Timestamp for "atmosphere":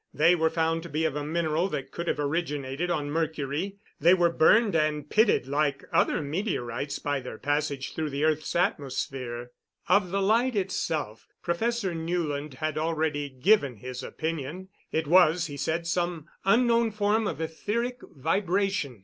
8.55-9.51